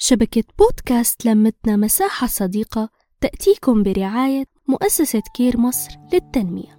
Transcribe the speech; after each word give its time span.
شبكة 0.00 0.44
بودكاست 0.58 1.26
لمتنا 1.26 1.76
مساحة 1.76 2.26
صديقة 2.26 2.88
تأتيكم 3.20 3.82
برعاية 3.82 4.44
مؤسسة 4.68 5.22
كير 5.34 5.60
مصر 5.60 5.90
للتنمية. 6.12 6.78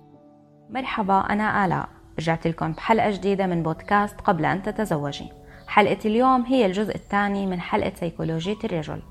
مرحبا 0.70 1.20
أنا 1.20 1.66
آلاء 1.66 1.90
رجعت 2.20 2.48
لكم 2.48 2.72
بحلقة 2.72 3.12
جديدة 3.12 3.48
من 3.48 3.64
بودكاست 3.64 4.22
قبل 4.22 4.46
أن 4.46 4.62
تتزوجي. 4.62 5.30
حلقة 5.68 5.98
اليوم 6.06 6.42
هي 6.42 6.66
الجزء 6.66 6.96
الثاني 6.96 7.46
من 7.46 7.62
حلقة 7.62 7.92
سيكولوجية 7.96 8.58
الرجل. 8.64 9.02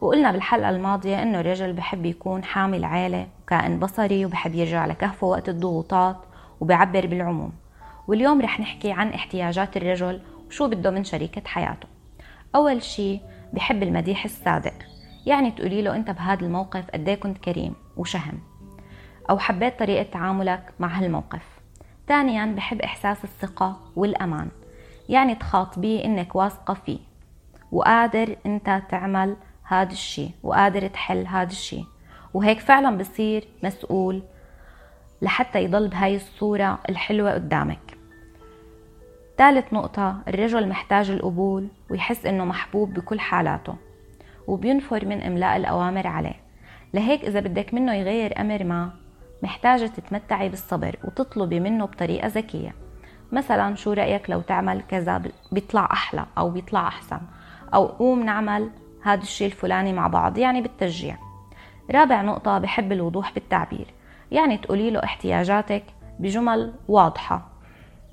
وقلنا 0.00 0.32
بالحلقة 0.32 0.70
الماضية 0.70 1.22
إنه 1.22 1.40
الرجل 1.40 1.72
بحب 1.72 2.06
يكون 2.06 2.44
حامل 2.44 2.84
عيلة 2.84 3.28
وكائن 3.42 3.78
بصري 3.78 4.26
وبحب 4.26 4.54
يرجع 4.54 4.86
لكهفه 4.86 5.26
وقت 5.26 5.48
الضغوطات 5.48 6.16
وبيعبر 6.60 7.06
بالعموم. 7.06 7.52
واليوم 8.08 8.40
رح 8.40 8.60
نحكي 8.60 8.92
عن 8.92 9.08
احتياجات 9.08 9.76
الرجل 9.76 10.20
وشو 10.48 10.68
بده 10.68 10.90
من 10.90 11.04
شريكة 11.04 11.42
حياته. 11.44 11.88
أول 12.54 12.82
شي 12.82 13.20
بحب 13.52 13.82
المديح 13.82 14.24
الصادق 14.24 14.74
يعني 15.26 15.50
تقولي 15.50 15.82
له 15.82 15.96
أنت 15.96 16.10
بهذا 16.10 16.44
الموقف 16.44 16.90
قد 16.90 17.10
كنت 17.10 17.38
كريم 17.38 17.74
وشهم 17.96 18.40
أو 19.30 19.38
حبيت 19.38 19.78
طريقة 19.78 20.02
تعاملك 20.02 20.72
مع 20.80 20.88
هالموقف. 20.88 21.42
ثانيا 22.08 22.46
بحب 22.46 22.80
إحساس 22.80 23.24
الثقة 23.24 23.80
والأمان 23.96 24.48
يعني 25.08 25.34
تخاطبيه 25.34 26.04
إنك 26.04 26.36
واثقة 26.36 26.74
فيه 26.74 26.98
وقادر 27.72 28.36
أنت 28.46 28.82
تعمل 28.88 29.36
هذا 29.62 29.92
الشي 29.92 30.30
وقادر 30.42 30.86
تحل 30.86 31.26
هذا 31.26 31.50
الشي. 31.50 31.84
وهيك 32.34 32.60
فعلا 32.60 32.98
بصير 32.98 33.48
مسؤول 33.62 34.22
لحتى 35.22 35.64
يضل 35.64 35.88
بهاي 35.88 36.16
الصورة 36.16 36.78
الحلوة 36.88 37.32
قدامك. 37.34 37.95
ثالث 39.38 39.72
نقطة 39.72 40.16
الرجل 40.28 40.68
محتاج 40.68 41.10
القبول 41.10 41.68
ويحس 41.90 42.26
إنه 42.26 42.44
محبوب 42.44 42.94
بكل 42.94 43.20
حالاته 43.20 43.74
وبينفر 44.46 45.06
من 45.06 45.22
إملاء 45.22 45.56
الأوامر 45.56 46.06
عليه. 46.06 46.40
لهيك 46.94 47.24
إذا 47.24 47.40
بدك 47.40 47.74
منه 47.74 47.94
يغير 47.94 48.40
أمر 48.40 48.64
ما 48.64 48.90
محتاجة 49.42 49.86
تتمتعي 49.86 50.48
بالصبر 50.48 50.96
وتطلبي 51.04 51.60
منه 51.60 51.84
بطريقة 51.84 52.26
ذكية. 52.26 52.74
مثلا 53.32 53.74
شو 53.74 53.92
رأيك 53.92 54.30
لو 54.30 54.40
تعمل 54.40 54.82
كذا 54.88 55.22
بيطلع 55.52 55.88
أحلى 55.92 56.26
أو 56.38 56.50
بيطلع 56.50 56.88
أحسن؟ 56.88 57.20
أو 57.74 57.86
قوم 57.86 58.22
نعمل 58.22 58.70
هذا 59.02 59.22
الشيء 59.22 59.46
الفلاني 59.46 59.92
مع 59.92 60.06
بعض 60.06 60.38
يعني 60.38 60.62
بالتشجيع. 60.62 61.16
رابع 61.90 62.22
نقطة 62.22 62.58
بحب 62.58 62.92
الوضوح 62.92 63.34
بالتعبير 63.34 63.86
يعني 64.30 64.56
تقولي 64.56 64.90
له 64.90 65.04
احتياجاتك 65.04 65.84
بجمل 66.18 66.74
واضحة 66.88 67.48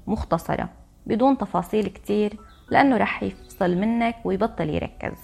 مختصرة. 0.08 0.83
بدون 1.06 1.38
تفاصيل 1.38 1.88
كتير 1.88 2.40
لأنه 2.70 2.98
رح 2.98 3.24
يفصل 3.24 3.76
منك 3.76 4.16
ويبطل 4.24 4.70
يركز. 4.70 5.18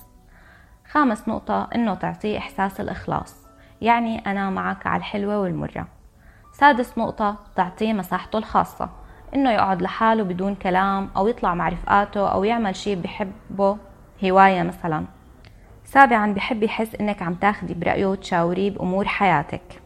خامس 0.91 1.27
نقطة 1.27 1.69
إنه 1.75 1.93
تعطيه 1.93 2.37
إحساس 2.37 2.81
الإخلاص. 2.81 3.35
يعني 3.81 4.19
أنا 4.19 4.49
معك 4.49 4.87
على 4.87 4.99
الحلوة 4.99 5.39
والمرة. 5.39 5.87
سادس 6.53 6.97
نقطة 6.97 7.35
تعطيه 7.55 7.93
مساحته 7.93 8.37
الخاصة. 8.37 8.89
إنه 9.35 9.51
يقعد 9.51 9.81
لحاله 9.81 10.23
بدون 10.23 10.55
كلام 10.55 11.09
أو 11.17 11.27
يطلع 11.27 11.53
مع 11.53 11.69
رفقاته 11.69 12.27
أو 12.27 12.43
يعمل 12.43 12.75
شي 12.75 12.95
بحبه. 12.95 13.77
هواية 14.25 14.63
مثلا. 14.63 15.05
سابعا 15.85 16.33
بحب 16.33 16.63
يحس 16.63 16.95
إنك 16.95 17.21
عم 17.21 17.33
تاخدي 17.33 17.73
برأيه 17.73 18.05
وتشاوريه 18.05 18.71
بأمور 18.71 19.07
حياتك. 19.07 19.81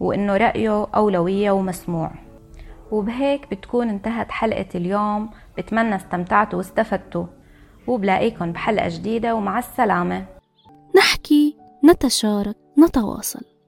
وإنه 0.00 0.36
رأيه 0.36 0.86
أولوية 0.94 1.50
ومسموع. 1.50 2.10
وبهيك 2.90 3.50
بتكون 3.50 3.88
انتهت 3.88 4.30
حلقة 4.30 4.66
اليوم. 4.74 5.30
بتمنى 5.58 5.96
استمتعتوا 5.96 6.58
واستفدتوا. 6.58 7.26
وبلاقيكم 7.86 8.52
بحلقة 8.52 8.88
جديدة 8.88 9.34
ومع 9.34 9.58
السلامة. 9.58 10.26
نحكي 10.96 11.56
نتشارك 11.84 12.56
نتواصل. 12.78 13.59